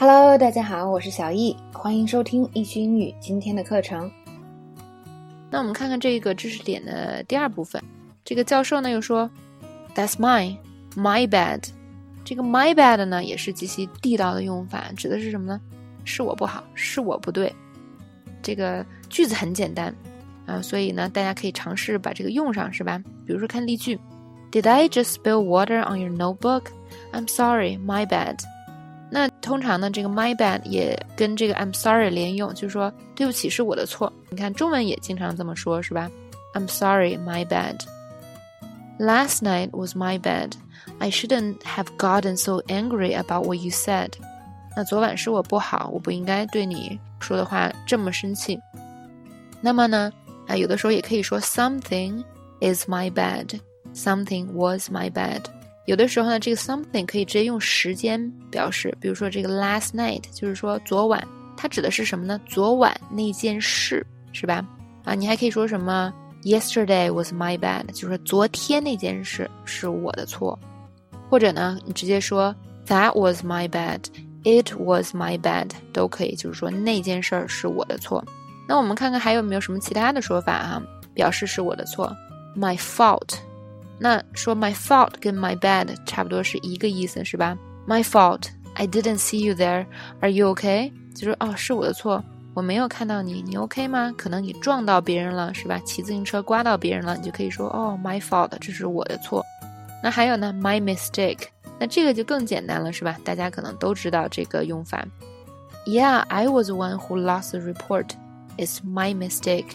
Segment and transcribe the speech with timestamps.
[0.00, 4.08] Hello，大家好，我是小易，欢迎收听易趣英语今天的课程。
[5.50, 7.82] 那我们看看这个知识点的第二部分。
[8.24, 9.28] 这个教授呢又说
[9.96, 10.58] ，That's mine,
[10.94, 11.64] my bad。
[12.24, 15.60] 这个 my bad 呢也是极其地道的用法，指的是什么呢？
[16.04, 17.52] 是我不好，是我不对。
[18.40, 19.92] 这个句子很简单
[20.46, 23.02] 啊，所以呢大家可以尝试把这个用上，是吧？
[23.26, 23.98] 比如说看例句
[24.52, 26.66] ，Did I just spill water on your notebook?
[27.12, 28.36] I'm sorry, my bad。
[29.47, 34.11] 那通常呢，这个 my bad 也跟这个 I'm sorry 连用，就是说对不起是我的错。
[34.29, 36.11] 你看中文也经常这么说，是吧？
[36.53, 37.77] I'm sorry, my bad.
[38.99, 40.51] Last night was my bad.
[40.99, 44.09] I shouldn't have gotten so angry about what you said.
[44.75, 48.59] 那昨晚是我不好，我不应该对你说的话这么生气。
[49.61, 50.11] 那么呢，
[50.47, 52.21] 啊，有的时候也可以说 something
[52.59, 53.57] is my bad,
[53.95, 55.43] something was my bad.
[55.88, 62.38] 有的时候呢，这个 something 可以直接用时间表示，比如说这个 last night 就是说昨晚，它指的是什么呢？
[62.44, 64.62] 昨晚那件事是吧？
[65.04, 70.58] 啊，你还可以说什么 yesterday was my bad，就是说昨天那件事是我的错，
[71.30, 72.54] 或者呢，你直接说
[72.86, 78.22] that was my bad，it was my bad 都可以，就是说那件事儿是我的错。
[78.68, 80.82] 那我们看看还有没有什么其他的说法啊，
[81.14, 82.14] 表示是我的错
[82.54, 83.38] ，my fault。
[83.98, 89.86] 那说 my fault 跟 my bad 差不多是一个意思，是吧？My fault, I didn't see you there.
[90.20, 90.92] Are you okay？
[91.14, 92.22] 就是哦，是我的错，
[92.54, 94.14] 我没有看到你，你 OK 吗？
[94.16, 95.80] 可能你撞到别人了，是吧？
[95.84, 99.44] 骑自行车刮到别人了，你就可以说哦，my fault，这是我的错。
[100.00, 101.46] 那还有呢，my mistake，
[101.80, 103.16] 那这个就更简单了，是吧？
[103.24, 105.04] 大家可能都知道这个用法。
[105.86, 108.10] Yeah, I was one who lost the report.
[108.56, 109.66] It's my mistake.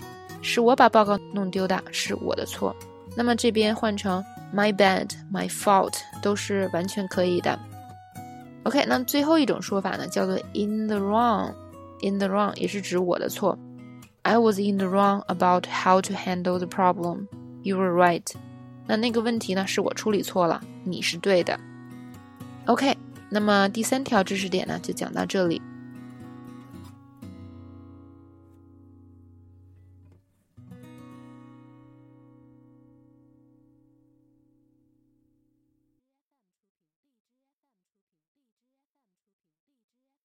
[0.42, 2.74] 是我把报告弄丢的，是我的错。
[3.16, 4.23] 那么这边换成
[4.54, 7.58] my bad, my fault 都是完全可以的。
[8.64, 11.54] OK，那最后一种说法呢，叫做 in the wrong。
[12.02, 13.58] in the wrong 也是指我的错。
[14.23, 17.27] I was in the wrong about how to handle the problem.
[17.61, 18.26] You were right。
[18.88, 21.60] 那那个问题呢，是我处理错了，你是对的。
[22.66, 22.98] OK，
[23.30, 25.61] 那么第三条知识点呢，就讲到这里。